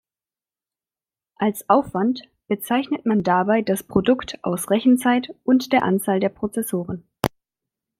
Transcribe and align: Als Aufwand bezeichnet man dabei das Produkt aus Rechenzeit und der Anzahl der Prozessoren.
Als 1.35 1.69
Aufwand 1.69 2.21
bezeichnet 2.47 3.05
man 3.05 3.21
dabei 3.21 3.61
das 3.61 3.83
Produkt 3.83 4.43
aus 4.43 4.71
Rechenzeit 4.71 5.27
und 5.43 5.71
der 5.73 5.83
Anzahl 5.83 6.19
der 6.19 6.29
Prozessoren. 6.29 7.07